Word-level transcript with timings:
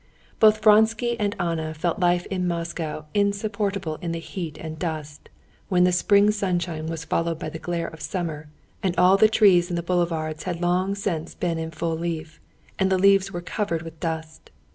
Both 0.39 0.63
Vronsky 0.63 1.15
and 1.19 1.35
Anna 1.39 1.75
felt 1.75 1.99
life 1.99 2.25
in 2.31 2.47
Moscow 2.47 3.05
insupportable 3.13 3.97
in 3.97 4.13
the 4.13 4.19
heat 4.19 4.57
and 4.57 4.79
dust, 4.79 5.29
when 5.69 5.83
the 5.83 5.91
spring 5.91 6.31
sunshine 6.31 6.87
was 6.87 7.05
followed 7.05 7.37
by 7.37 7.49
the 7.49 7.59
glare 7.59 7.87
of 7.89 8.01
summer, 8.01 8.49
and 8.81 8.97
all 8.97 9.15
the 9.15 9.29
trees 9.29 9.69
in 9.69 9.75
the 9.75 9.83
boulevards 9.83 10.45
had 10.45 10.59
long 10.59 10.95
since 10.95 11.35
been 11.35 11.59
in 11.59 11.69
full 11.69 11.95
leaf, 11.95 12.39
and 12.79 12.91
the 12.91 12.97
leaves 12.97 13.31
were 13.31 13.41
covered 13.41 13.83
with 13.83 13.99
dust. 13.99 14.49